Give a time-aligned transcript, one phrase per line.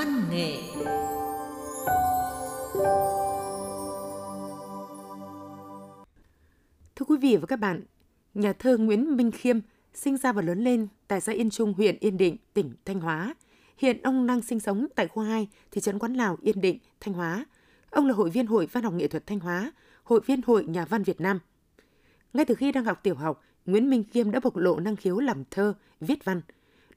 [0.00, 0.56] văn nghệ
[6.96, 7.82] Thưa quý vị và các bạn,
[8.34, 9.60] nhà thơ Nguyễn Minh Khiêm
[9.94, 13.34] sinh ra và lớn lên tại xã Yên Trung, huyện Yên Định, tỉnh Thanh Hóa.
[13.78, 17.14] Hiện ông đang sinh sống tại khu 2, thị trấn Quán Lào, Yên Định, Thanh
[17.14, 17.44] Hóa.
[17.90, 19.72] Ông là hội viên Hội Văn học nghệ thuật Thanh Hóa,
[20.02, 21.38] hội viên Hội Nhà văn Việt Nam.
[22.32, 25.18] Ngay từ khi đang học tiểu học, Nguyễn Minh Khiêm đã bộc lộ năng khiếu
[25.18, 26.40] làm thơ, viết văn.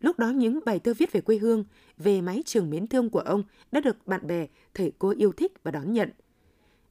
[0.04, 1.64] Lúc đó những bài thơ viết về quê hương,
[1.98, 5.64] về mái trường mến thương của ông đã được bạn bè, thầy cô yêu thích
[5.64, 6.10] và đón nhận.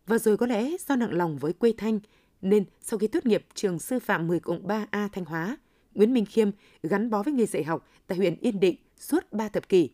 [0.06, 2.00] Và rồi có lẽ do nặng lòng với quê Thanh,
[2.42, 5.56] nên sau khi tốt nghiệp trường sư phạm 10 cộng 3A Thanh Hóa,
[5.94, 6.50] Nguyễn Minh Khiêm
[6.82, 9.90] gắn bó với nghề dạy học tại huyện Yên Định suốt 3 thập kỷ.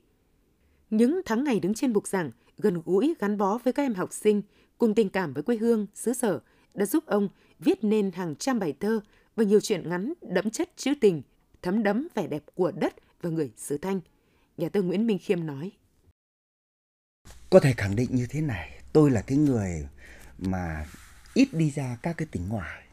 [0.91, 4.13] Những tháng ngày đứng trên bục giảng, gần gũi gắn bó với các em học
[4.13, 4.43] sinh,
[4.79, 6.41] cùng tình cảm với quê hương, xứ sở
[6.75, 9.01] đã giúp ông viết nên hàng trăm bài thơ
[9.37, 11.23] và nhiều chuyện ngắn đẫm chất trữ tình,
[11.63, 14.01] thấm đẫm vẻ đẹp của đất và người xứ Thanh.
[14.57, 15.71] Nhà thơ Nguyễn Minh Khiêm nói.
[17.51, 19.89] Có thể khẳng định như thế này, tôi là cái người
[20.39, 20.87] mà
[21.35, 22.85] ít đi ra các cái tỉnh ngoài.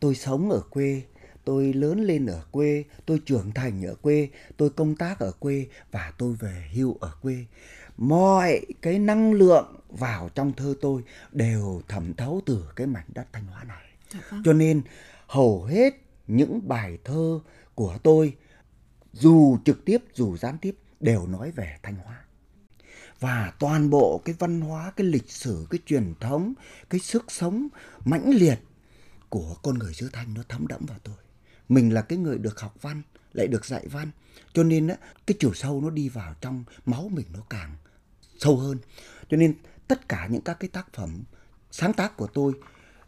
[0.00, 1.02] Tôi sống ở quê,
[1.44, 5.66] tôi lớn lên ở quê, tôi trưởng thành ở quê, tôi công tác ở quê
[5.90, 7.44] và tôi về hưu ở quê.
[7.96, 13.26] Mọi cái năng lượng vào trong thơ tôi đều thẩm thấu từ cái mảnh đất
[13.32, 13.84] Thanh Hóa này.
[14.30, 14.42] Vâng.
[14.44, 14.82] Cho nên
[15.26, 15.94] hầu hết
[16.26, 17.40] những bài thơ
[17.74, 18.36] của tôi
[19.14, 22.24] dù trực tiếp dù gián tiếp đều nói về Thanh Hóa.
[23.20, 26.54] Và toàn bộ cái văn hóa cái lịch sử cái truyền thống
[26.90, 27.68] cái sức sống
[28.04, 28.58] mãnh liệt
[29.28, 31.16] của con người xứ thanh nó thấm đẫm vào tôi.
[31.68, 34.10] Mình là cái người được học văn lại được dạy văn.
[34.52, 37.76] Cho nên á, cái chiều sâu nó đi vào trong máu mình nó càng
[38.38, 38.78] sâu hơn.
[39.30, 39.54] Cho nên
[39.88, 41.24] tất cả những các cái tác phẩm
[41.70, 42.52] sáng tác của tôi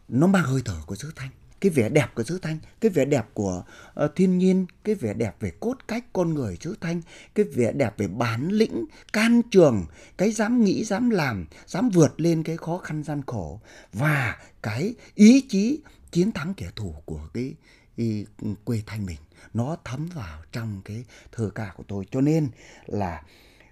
[0.07, 1.29] nó mang hơi thở của xứ thanh
[1.61, 3.63] cái vẻ đẹp của xứ thanh cái vẻ đẹp của
[4.03, 7.01] uh, thiên nhiên cái vẻ đẹp về cốt cách con người xứ thanh
[7.35, 9.85] cái vẻ đẹp về bản lĩnh can trường
[10.17, 13.59] cái dám nghĩ dám làm dám vượt lên cái khó khăn gian khổ
[13.93, 15.81] và cái ý chí
[16.11, 17.55] chiến thắng kẻ thù của cái,
[17.95, 18.25] y,
[18.63, 19.17] quê thanh mình.
[19.53, 22.05] Nó thấm vào trong cái thơ ca của tôi.
[22.11, 22.49] Cho nên
[22.85, 23.23] là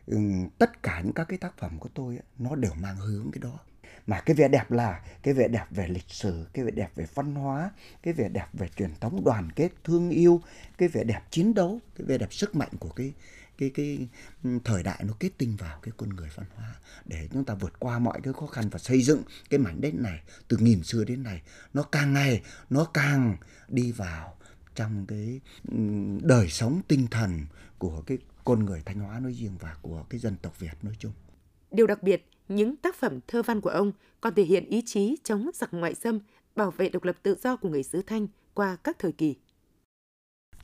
[0.08, 3.32] um, tất cả những các cái tác phẩm của tôi ấy, nó đều mang hướng
[3.32, 3.59] cái đó
[4.08, 7.06] mà cái vẻ đẹp là cái vẻ đẹp về lịch sử cái vẻ đẹp về
[7.14, 7.72] văn hóa
[8.04, 10.42] cái vẻ đẹp về truyền thống đoàn kết thương yêu
[10.78, 13.14] cái vẻ đẹp chiến đấu cái vẻ đẹp sức mạnh của cái
[13.58, 14.08] cái cái
[14.64, 17.80] thời đại nó kết tinh vào cái con người văn hóa để chúng ta vượt
[17.80, 21.04] qua mọi cái khó khăn và xây dựng cái mảnh đất này từ nghìn xưa
[21.04, 21.42] đến nay
[21.74, 24.36] nó càng ngày nó càng đi vào
[24.76, 25.40] trong cái
[26.22, 27.46] đời sống tinh thần
[27.78, 30.94] của cái con người Thanh Hóa nói riêng và của cái dân tộc Việt nói
[31.00, 31.12] chung.
[31.72, 33.92] Điều đặc biệt, những tác phẩm thơ văn của ông
[34.22, 36.20] còn thể hiện ý chí chống giặc ngoại xâm,
[36.56, 39.36] bảo vệ độc lập tự do của người xứ Thanh qua các thời kỳ.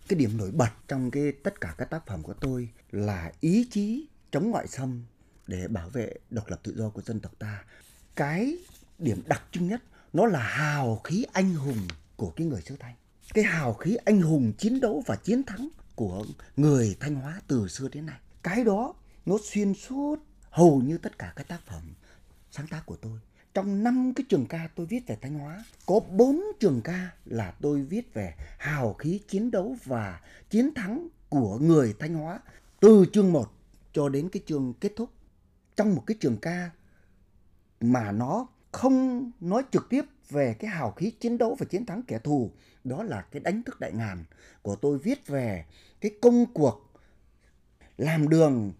[0.08, 3.68] Cái điểm nổi bật trong cái tất cả các tác phẩm của tôi là ý
[3.72, 5.04] chí chống ngoại xâm
[5.48, 7.64] để bảo vệ độc lập tự do của dân tộc ta.
[8.16, 8.58] Cái
[9.00, 9.82] điểm đặc trưng nhất
[10.14, 12.96] nó là hào khí anh hùng của cái người xứ Thanh.
[13.34, 16.26] Cái hào khí anh hùng chiến đấu và chiến thắng của
[16.58, 18.20] người Thanh Hóa từ xưa đến nay.
[18.44, 18.94] Cái đó
[19.26, 20.16] nó xuyên suốt
[20.52, 21.94] hầu như tất cả các tác phẩm
[22.52, 23.20] sáng tác của tôi.
[23.54, 27.52] Trong năm cái trường ca tôi viết về Thanh Hóa, có bốn trường ca là
[27.62, 32.40] tôi viết về hào khí chiến đấu và chiến thắng của người Thanh Hóa
[32.80, 33.52] từ chương 1
[33.94, 35.10] cho đến cái chương kết thúc.
[35.76, 36.70] Trong một cái trường ca
[37.82, 42.04] mà nó không nói trực tiếp về cái hào khí chiến đấu và chiến thắng
[42.04, 42.52] kẻ thù,
[42.84, 44.24] đó là cái đánh thức đại ngàn
[44.62, 45.66] của tôi viết về
[46.02, 46.92] cái công cuộc
[47.98, 48.72] làm đường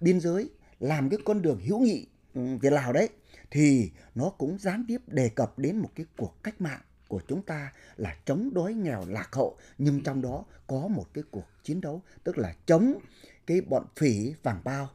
[0.00, 3.08] biên giới làm cái con đường hữu nghị ừ, Việt Lào đấy,
[3.50, 7.42] thì nó cũng gián tiếp đề cập đến một cái cuộc cách mạng của chúng
[7.42, 11.80] ta là chống đói nghèo lạc hậu, nhưng trong đó có một cái cuộc chiến
[11.80, 12.98] đấu, tức là chống
[13.46, 14.88] cái bọn phỉ vàng bao,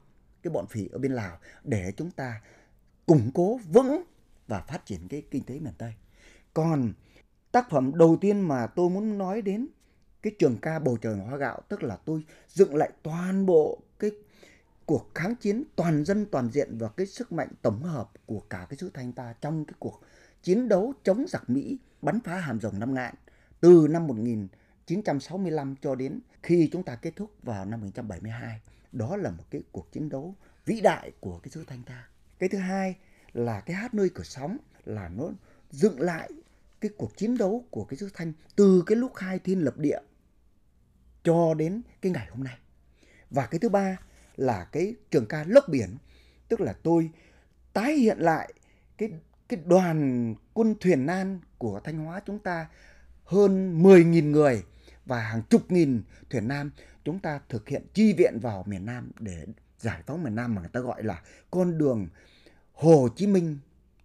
[0.44, 2.42] cái bọn phỉ ở bên Lào để chúng ta
[3.06, 4.04] củng cố vững
[4.48, 5.94] và phát triển cái kinh tế miền Tây.
[6.54, 6.94] Còn
[7.52, 9.68] tác phẩm đầu tiên mà tôi muốn nói đến
[10.22, 14.12] cái trường ca bầu trời hoa gạo, tức là tôi dựng lại toàn bộ cái
[14.86, 18.68] cuộc kháng chiến toàn dân toàn diện và cái sức mạnh tổng hợp của cả
[18.70, 20.02] cái sứ Thanh ta trong cái cuộc
[20.44, 23.16] chiến đấu chống giặc Mỹ, bắn phá hàm rồng năm ngạn
[23.60, 28.62] từ năm 1965 cho đến khi chúng ta kết thúc vào năm 1972.
[28.92, 30.36] Đó là một cái cuộc chiến đấu
[30.66, 32.08] vĩ đại của cái sứ Thanh ta.
[32.40, 32.96] Cái thứ hai
[33.34, 35.30] là cái hát nơi cửa sóng, là nó
[35.72, 36.30] dựng lại
[36.82, 40.00] cái cuộc chiến đấu của cái sứ Thanh từ cái lúc khai thiên lập địa
[41.24, 42.58] cho đến cái ngày hôm nay.
[43.30, 43.98] Và cái thứ ba
[44.36, 45.98] là cái trường ca lốc biển
[46.48, 47.10] tức là tôi
[47.74, 48.54] tái hiện lại
[48.98, 49.10] cái
[49.50, 52.68] cái đoàn quân thuyền nan của Thanh Hóa chúng ta
[53.24, 54.64] hơn 10.000 người
[55.06, 56.72] và hàng chục nghìn thuyền nam
[57.06, 59.46] chúng ta thực hiện chi viện vào miền Nam để
[59.80, 61.22] giải phóng miền Nam mà người ta gọi là
[61.52, 62.08] con đường
[62.74, 63.58] Hồ Chí Minh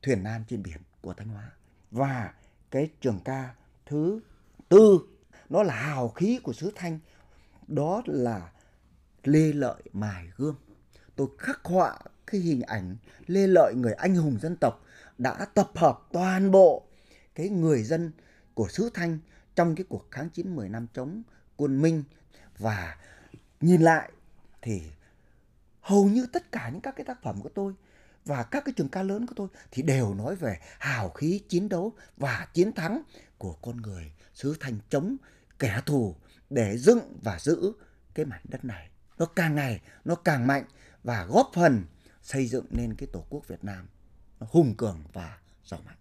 [0.02, 1.50] thuyền nan trên biển của Thanh Hóa.
[1.90, 2.34] Và
[2.70, 3.54] cái trường ca
[3.86, 4.20] thứ
[4.68, 5.00] tư,
[5.48, 6.98] nó là hào khí của xứ Thanh
[7.66, 8.52] đó là
[9.24, 10.54] Lê Lợi mài gươm.
[11.16, 12.96] Tôi khắc họa cái hình ảnh
[13.26, 14.84] Lê Lợi, người anh hùng dân tộc,
[15.18, 16.86] đã tập hợp toàn bộ
[17.34, 18.12] cái người dân
[18.54, 19.18] của xứ Thanh
[19.54, 21.22] trong cái cuộc kháng chiến 10 năm chống
[21.56, 22.04] quân Minh
[22.58, 22.96] và
[23.60, 24.12] nhìn lại
[24.62, 24.82] thì
[25.80, 27.74] hầu như tất cả những các cái tác phẩm của tôi
[28.24, 31.68] và các cái trường ca lớn của tôi thì đều nói về hào khí chiến
[31.68, 33.02] đấu và chiến thắng
[33.38, 35.16] của con người xứ Thanh chống
[35.58, 36.16] kẻ thù
[36.50, 37.72] để dựng và giữ
[38.14, 38.89] cái mảnh đất này.
[39.20, 40.64] Nó càng ngày nó càng mạnh
[41.04, 41.84] và góp phần
[42.22, 43.86] xây dựng nên cái tổ quốc Việt Nam
[44.40, 45.96] nó hùng cường và giàu mạnh.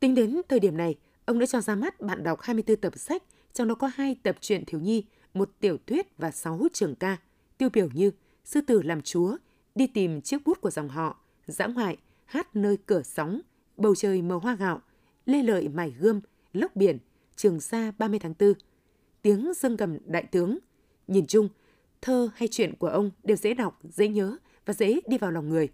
[0.00, 0.94] Tính đến thời điểm này,
[1.24, 3.22] ông đã cho ra mắt bạn đọc 24 tập sách,
[3.52, 7.16] trong đó có hai tập truyện thiếu nhi, một tiểu thuyết và 6 trường ca,
[7.58, 8.10] tiêu biểu như
[8.44, 9.36] Sư tử làm chúa,
[9.74, 13.40] Đi tìm chiếc bút của dòng họ, Dã ngoại, Hát nơi cửa sóng,
[13.76, 14.80] Bầu trời màu hoa gạo,
[15.26, 16.20] Lê Lợi mải gươm,
[16.52, 16.98] Lốc biển,
[17.36, 18.52] Trường Sa 30 tháng 4,
[19.22, 20.58] Tiếng dương cầm đại tướng.
[21.08, 21.48] Nhìn chung,
[22.02, 24.36] thơ hay chuyện của ông đều dễ đọc, dễ nhớ
[24.66, 25.68] và dễ đi vào lòng người.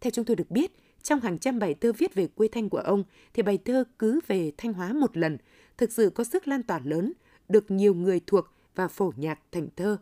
[0.00, 0.72] Theo chúng tôi được biết,
[1.02, 4.20] trong hàng trăm bài thơ viết về quê thanh của ông, thì bài thơ cứ
[4.26, 5.38] về Thanh Hóa một lần
[5.78, 7.12] thực sự có sức lan tỏa lớn,
[7.48, 8.44] được nhiều người thuộc
[8.74, 9.98] và phổ nhạc thành thơ.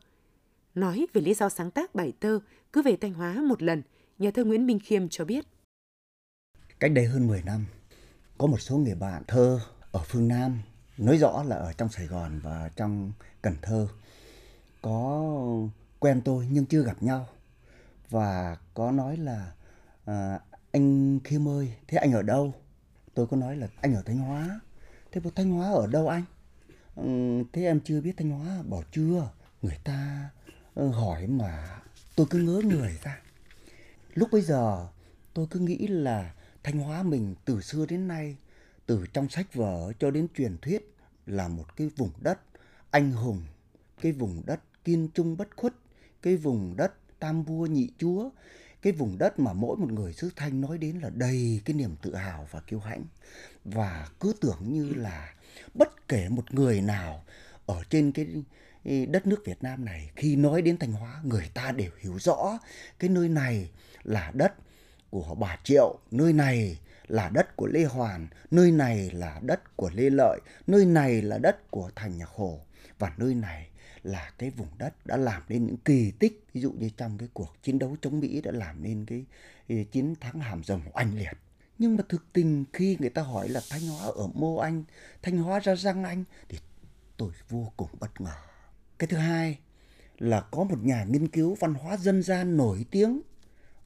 [0.75, 2.41] Nói về lý do sáng tác bài thơ
[2.73, 3.83] cứ về Thanh Hóa một lần,
[4.19, 5.45] nhà thơ Nguyễn Minh Khiêm cho biết.
[6.79, 7.67] Cách đây hơn 10 năm,
[8.39, 9.61] có một số người bạn thơ
[9.93, 10.59] ở phương Nam,
[10.99, 13.13] nói rõ là ở trong Sài Gòn và trong
[13.43, 13.89] Cần Thơ,
[14.83, 15.33] có
[15.99, 17.29] quen tôi nhưng chưa gặp nhau.
[18.11, 19.53] Và có nói là
[20.05, 20.41] à,
[20.73, 22.55] anh Khiêm ơi, thế anh ở đâu?
[23.15, 24.61] Tôi có nói là anh ở Thanh Hóa.
[25.13, 26.25] Thế bố Thanh Hóa ở đâu anh?
[26.97, 29.31] Ừ, thế em chưa biết Thanh Hóa, bảo chưa.
[29.63, 30.31] Người ta
[30.75, 31.81] ờ, hỏi mà
[32.17, 33.21] tôi cứ ngớ người ra.
[34.15, 34.89] Lúc bây giờ
[35.35, 38.37] tôi cứ nghĩ là Thanh Hóa mình từ xưa đến nay,
[38.87, 40.95] từ trong sách vở cho đến truyền thuyết
[41.27, 42.39] là một cái vùng đất
[42.91, 43.43] anh hùng,
[44.01, 45.75] cái vùng đất kiên trung bất khuất,
[46.23, 48.31] cái vùng đất tam vua nhị chúa,
[48.83, 51.97] cái vùng đất mà mỗi một người xứ Thanh nói đến là đầy cái niềm
[52.03, 53.05] tự hào và kiêu hãnh.
[53.65, 55.35] Và cứ tưởng như là
[55.75, 57.25] bất kể một người nào
[57.67, 58.27] ở trên cái
[59.07, 62.59] đất nước Việt Nam này khi nói đến Thanh Hóa người ta đều hiểu rõ
[62.99, 63.71] cái nơi này
[64.03, 64.53] là đất
[65.11, 69.91] của bà Triệu, nơi này là đất của Lê Hoàn, nơi này là đất của
[69.95, 72.61] Lê Lợi, nơi này là đất của Thành Nhạc Hồ
[72.99, 73.69] và nơi này
[74.03, 77.29] là cái vùng đất đã làm nên những kỳ tích ví dụ như trong cái
[77.33, 79.25] cuộc chiến đấu chống Mỹ đã làm nên cái,
[79.69, 81.39] cái chiến thắng hàm rồng oanh liệt
[81.79, 84.85] nhưng mà thực tình khi người ta hỏi là Thanh Hóa ở Mô Anh,
[85.23, 86.59] Thanh Hóa ra Giang Anh thì
[87.17, 88.35] tôi vô cùng bất ngờ.
[88.99, 89.59] Cái thứ hai
[90.19, 93.21] là có một nhà nghiên cứu văn hóa dân gian nổi tiếng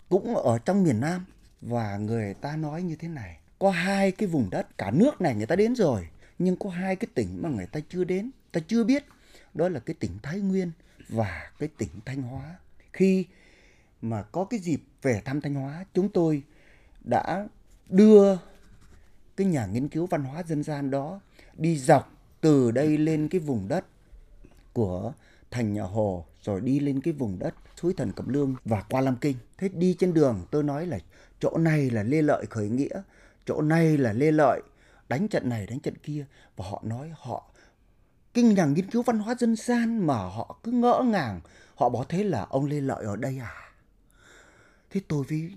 [0.08, 1.24] cũng ở trong miền Nam
[1.60, 3.38] và người ta nói như thế này.
[3.58, 6.08] Có hai cái vùng đất cả nước này người ta đến rồi
[6.38, 9.04] nhưng có hai cái tỉnh mà người ta chưa đến, ta chưa biết
[9.56, 10.70] đó là cái tỉnh Thái Nguyên
[11.08, 12.56] và cái tỉnh Thanh Hóa.
[12.92, 13.26] Khi
[14.02, 16.42] mà có cái dịp về thăm Thanh Hóa, chúng tôi
[17.04, 17.48] đã
[17.88, 18.36] đưa
[19.36, 21.20] cái nhà nghiên cứu văn hóa dân gian đó
[21.56, 23.84] đi dọc từ đây lên cái vùng đất
[24.72, 25.12] của
[25.50, 29.00] thành nhà Hồ rồi đi lên cái vùng đất suối thần Cẩm Lương và qua
[29.00, 29.36] Lam Kinh.
[29.58, 30.98] Thế đi trên đường tôi nói là
[31.40, 33.02] chỗ này là Lê Lợi khởi nghĩa,
[33.46, 34.60] chỗ này là Lê Lợi
[35.08, 36.24] đánh trận này đánh trận kia
[36.56, 37.50] và họ nói họ
[38.36, 41.40] kinh nhà nghiên cứu văn hóa dân gian mà họ cứ ngỡ ngàng,
[41.74, 43.54] họ bảo thế là ông lê lợi ở đây à?
[44.90, 45.52] Thế tôi với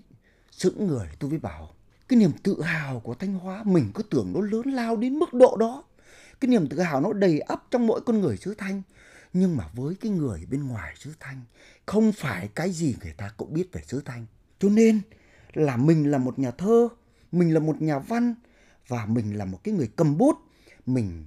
[0.52, 1.74] sững người, tôi với bảo,
[2.08, 5.34] cái niềm tự hào của thanh hóa mình cứ tưởng nó lớn lao đến mức
[5.34, 5.84] độ đó.
[6.40, 8.82] Cái niềm tự hào nó đầy ắp trong mỗi con người xứ thanh.
[9.34, 11.42] Nhưng mà với cái người bên ngoài xứ thanh,
[11.86, 14.26] không phải cái gì người ta cũng biết về xứ thanh.
[14.60, 15.02] Cho nên
[15.54, 16.88] là mình là một nhà thơ,
[17.32, 18.36] mình là một nhà văn
[18.88, 20.38] và mình là một cái người cầm bút,
[20.86, 21.26] mình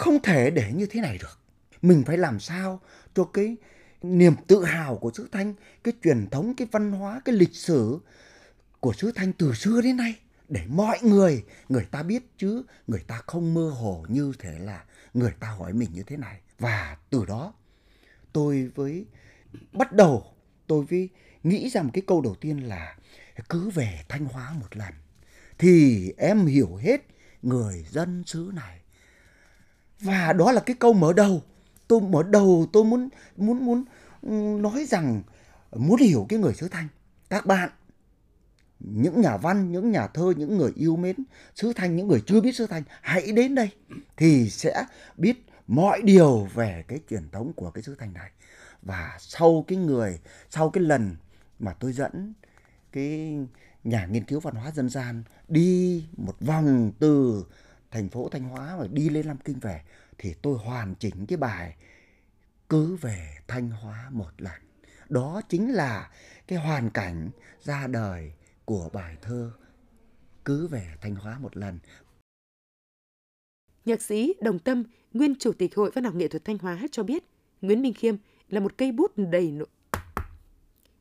[0.00, 1.38] không thể để như thế này được.
[1.82, 2.80] Mình phải làm sao
[3.14, 3.56] cho cái
[4.02, 5.54] niềm tự hào của xứ thanh,
[5.84, 7.98] cái truyền thống, cái văn hóa, cái lịch sử
[8.80, 10.14] của xứ thanh từ xưa đến nay
[10.48, 14.84] để mọi người người ta biết chứ, người ta không mơ hồ như thế là
[15.14, 16.40] người ta hỏi mình như thế này.
[16.58, 17.54] Và từ đó,
[18.32, 19.06] tôi với,
[19.72, 20.34] bắt đầu
[20.66, 21.08] tôi với
[21.42, 22.96] nghĩ ra một cái câu đầu tiên là
[23.48, 24.92] cứ về thanh hóa một lần
[25.58, 27.00] thì em hiểu hết
[27.42, 28.79] người dân xứ này
[30.00, 31.42] và đó là cái câu mở đầu.
[31.88, 33.84] Tôi mở đầu, tôi muốn muốn muốn
[34.22, 34.30] ừ,
[34.60, 35.22] nói rằng
[35.76, 36.88] muốn hiểu cái người xứ thanh.
[37.30, 37.70] Các bạn,
[38.80, 41.16] những nhà văn, những nhà thơ, những người yêu mến
[41.54, 43.70] xứ thanh, những người chưa biết xứ thanh, hãy đến đây
[44.16, 44.84] thì sẽ
[45.16, 48.30] biết mọi điều về cái truyền thống của cái xứ thanh này.
[48.82, 51.16] Và sau cái người, sau cái lần
[51.58, 52.32] mà tôi dẫn
[52.92, 53.38] cái
[53.84, 57.44] nhà nghiên cứu văn hóa dân gian đi một vòng từ
[57.90, 59.82] thành phố Thanh Hóa và đi lên Lam Kinh về
[60.18, 61.76] thì tôi hoàn chỉnh cái bài
[62.68, 64.60] cứ về Thanh Hóa một lần.
[65.08, 66.10] Đó chính là
[66.46, 67.30] cái hoàn cảnh
[67.62, 68.32] ra đời
[68.64, 69.52] của bài thơ
[70.44, 71.78] cứ về Thanh Hóa một lần.
[73.84, 77.02] Nhạc sĩ Đồng Tâm, nguyên chủ tịch Hội Văn học nghệ thuật Thanh Hóa cho
[77.02, 77.24] biết,
[77.60, 78.16] Nguyễn Minh Khiêm
[78.48, 79.68] là một cây bút đầy nội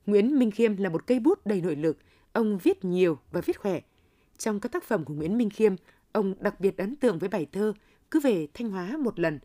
[0.06, 1.98] Nguyễn Minh Khiêm là một cây bút đầy nội lực,
[2.34, 3.82] ông viết nhiều và viết khỏe.
[4.38, 5.76] Trong các tác phẩm của Nguyễn Minh Khiêm,
[6.12, 7.74] ông đặc biệt ấn tượng với bài thơ
[8.12, 9.40] Cứ về Thanh Hóa một lần.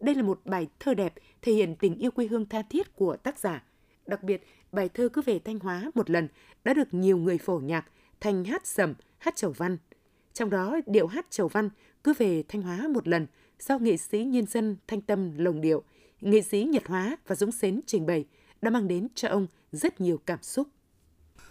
[0.00, 3.16] Đây là một bài thơ đẹp, thể hiện tình yêu quê hương tha thiết của
[3.16, 3.64] tác giả.
[4.06, 6.28] Đặc biệt, bài thơ Cứ về Thanh Hóa một lần
[6.64, 7.86] đã được nhiều người phổ nhạc
[8.20, 9.76] thành hát sầm, hát chầu văn.
[10.32, 11.70] Trong đó, điệu hát chầu văn
[12.04, 13.26] Cứ về Thanh Hóa một lần
[13.58, 15.82] do nghệ sĩ nhân dân Thanh Tâm lồng điệu,
[16.20, 18.24] nghệ sĩ Nhật Hóa và Dũng Xến trình bày
[18.62, 20.68] đã mang đến cho ông rất nhiều cảm xúc.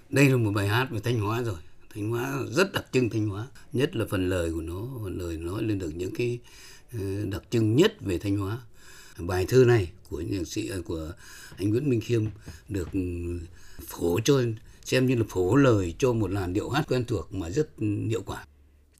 [0.10, 1.58] Đây là một bài hát về Thanh Hóa rồi.
[2.00, 5.38] Thanh Hóa rất đặc trưng Thanh Hóa, nhất là phần lời của nó, phần lời
[5.38, 6.40] nói lên được những cái
[6.94, 7.00] ờ,
[7.32, 8.62] đặc trưng nhất về Thanh Hóa.
[9.18, 11.12] Bài thơ này của nhạc sĩ à, của
[11.58, 12.26] anh Nguyễn Minh Khiêm
[12.70, 13.00] được ừ,
[13.88, 14.42] phổ cho
[14.84, 17.70] xem như là phổ lời cho một làn điệu hát quen thuộc mà rất
[18.10, 18.46] hiệu quả.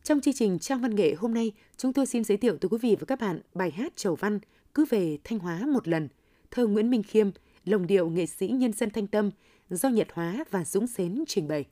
[0.04, 2.78] Trong chương trình Trang Văn Nghệ hôm nay, chúng tôi xin giới thiệu tới quý
[2.82, 4.40] vị và các bạn bài hát Chầu Văn
[4.74, 6.08] Cứ về Thanh Hóa một lần,
[6.52, 7.30] thơ Nguyễn Minh Khiêm,
[7.66, 9.30] lồng điệu nghệ sĩ nhân dân Thanh Tâm
[9.70, 11.66] do Nhật Hóa và Dũng Xến trình bày.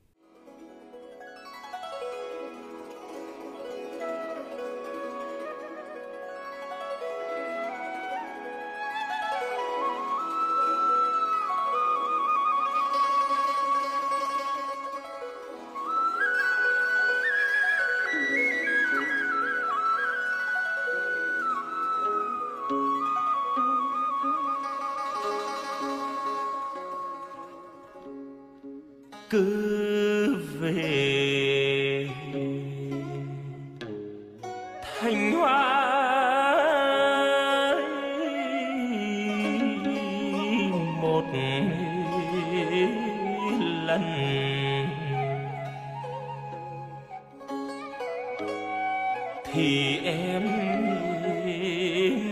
[49.54, 50.44] Thì em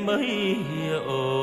[0.06, 1.35] mới hiểu.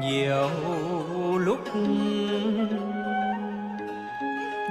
[0.00, 0.50] Nhiều
[1.38, 1.64] lúc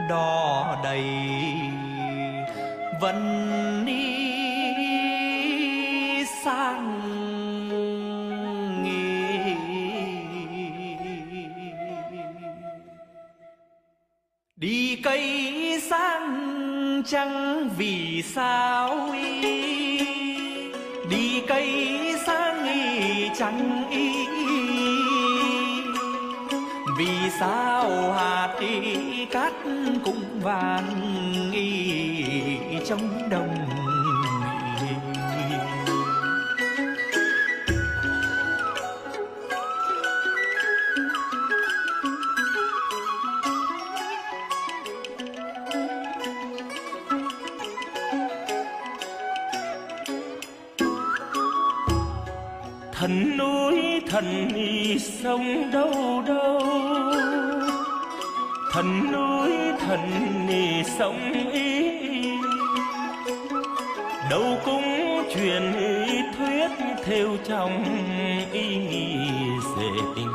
[0.09, 1.03] đo đầy
[3.01, 4.29] vẫn đi
[6.43, 6.85] sang
[8.83, 9.55] nghỉ.
[14.55, 19.99] Đi cây sang chẳng vì sao y?
[21.09, 21.69] Đi cây
[22.25, 24.38] sang y chẳng y?
[26.99, 29.53] Vì sao hạt đi cát
[30.05, 30.87] cũng vàng
[31.53, 32.25] y
[32.85, 33.55] trong đồng
[52.93, 56.38] thần núi thần y sông đâu đâu?
[58.71, 59.99] Thần núi thần
[60.47, 61.89] nì sông y
[64.29, 64.83] đâu cũng
[65.35, 66.69] truyền ý thuyết
[67.05, 67.83] theo trong
[68.51, 68.79] y
[69.77, 70.28] dệt tình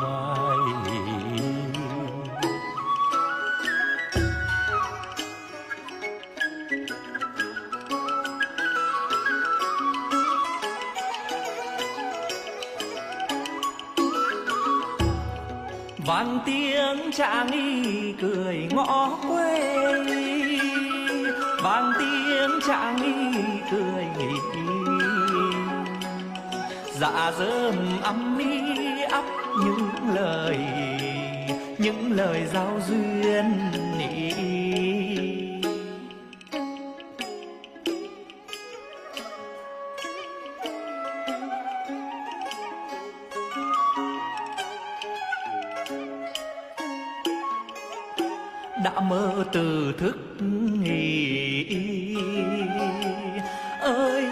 [16.07, 19.75] vang tiếng trang y cười ngõ quê.
[21.63, 24.39] Vang tiếng trang y cười nghỉ.
[27.01, 28.61] Dạ dơm âm mi
[29.03, 29.25] ấp
[29.65, 30.59] những lời
[31.79, 33.53] những lời giao duyên
[33.99, 34.54] ý
[48.83, 50.17] đã mơ từ thức
[50.81, 51.67] nghỉ,
[53.81, 54.25] ơi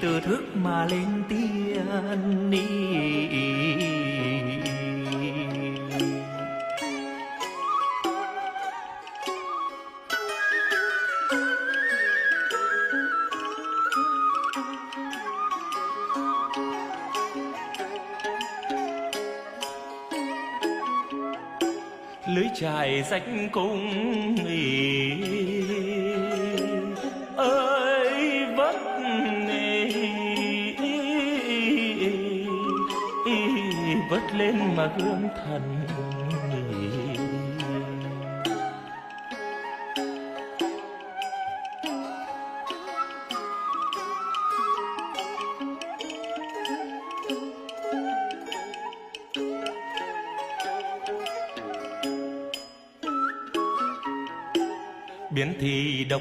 [0.00, 2.91] từ thức mà lên tiên đi.
[23.02, 24.36] Trài rách cung
[27.36, 28.76] ơi vất
[34.10, 35.62] vất lên mà gương thần.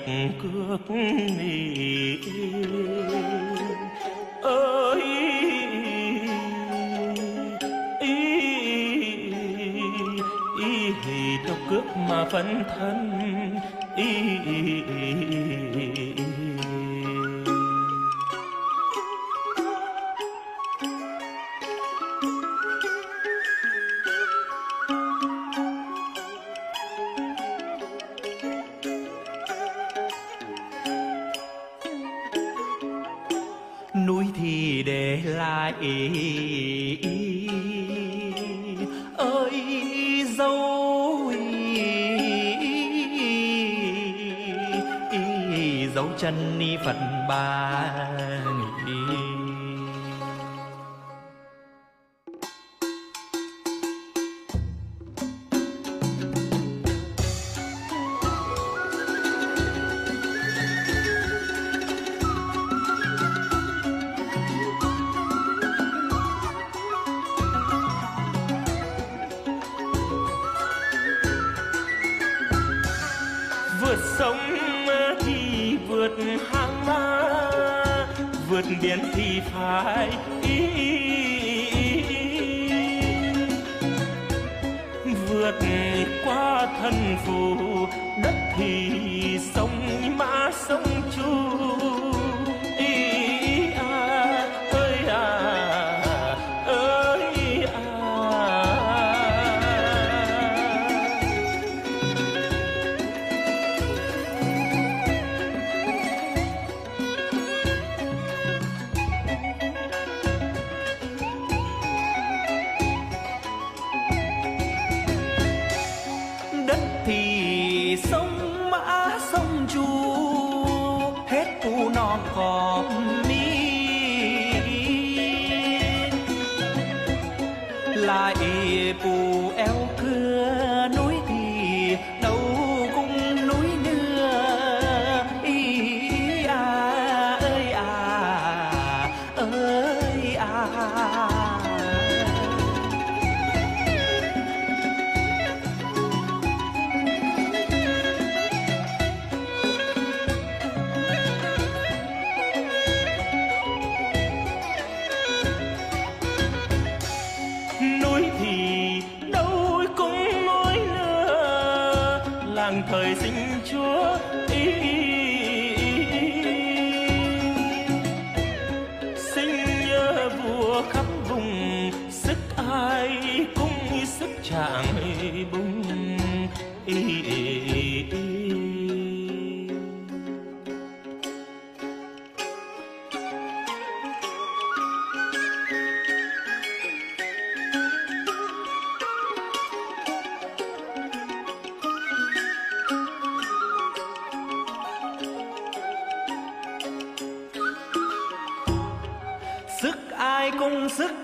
[0.08, 0.90] Độc cước
[4.42, 5.02] ơi
[8.00, 8.16] ý,
[11.08, 13.20] ý, độc cước mà phân thân
[13.96, 14.06] ý,
[14.46, 16.11] ý, ý, ý.
[16.11, 16.11] núi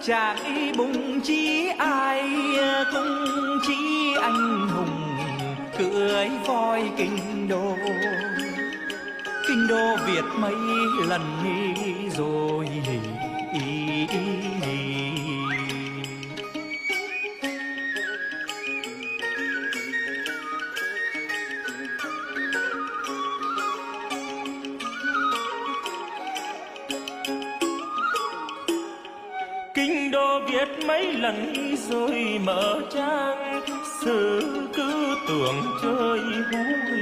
[0.08, 2.24] chàng y bùng chí ai,
[2.92, 3.26] cũng
[3.68, 5.18] chí anh hùng
[5.78, 7.76] cưỡi voi kinh đô.
[9.48, 10.56] Kinh đô việt mấy
[11.08, 12.68] lần đi rồi
[14.12, 14.37] kinh đô việt
[30.58, 31.54] biết mấy lần
[31.90, 33.62] rồi mở trang
[34.02, 34.42] sự
[34.76, 36.20] cứ tưởng chơi
[36.52, 37.00] vui,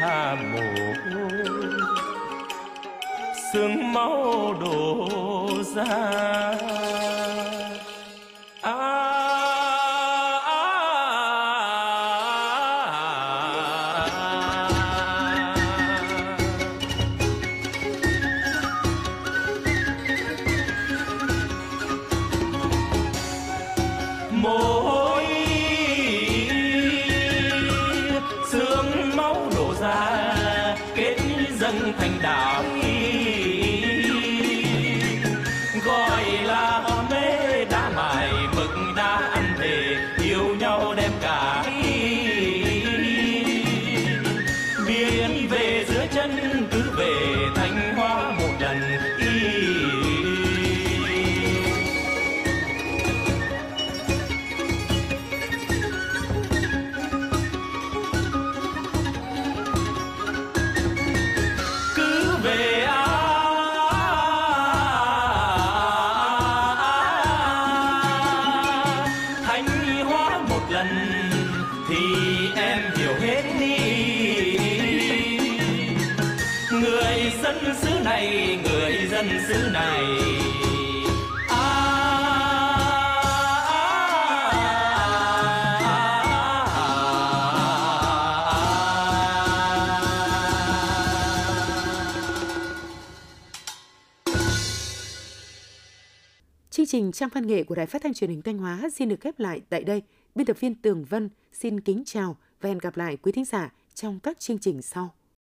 [0.00, 0.60] hà mồ
[3.52, 5.08] sương máu đổ
[5.74, 7.13] ra.
[24.44, 25.24] Môi
[28.52, 30.34] xương máu đổ ra
[30.94, 31.16] kết
[31.58, 32.73] dâng thành đạo.
[96.94, 99.38] Trình trang văn nghệ của Đài Phát thanh Truyền hình Thanh Hóa xin được khép
[99.38, 100.02] lại tại đây.
[100.34, 103.72] Biên tập viên Tường Vân xin kính chào và hẹn gặp lại quý thính giả
[103.94, 105.14] trong các chương trình sau.